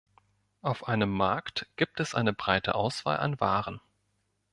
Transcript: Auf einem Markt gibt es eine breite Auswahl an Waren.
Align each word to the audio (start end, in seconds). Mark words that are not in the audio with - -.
Auf 0.63 0.87
einem 0.87 1.11
Markt 1.11 1.67
gibt 1.75 1.99
es 1.99 2.15
eine 2.15 2.33
breite 2.33 2.73
Auswahl 2.73 3.17
an 3.17 3.39
Waren. 3.39 3.79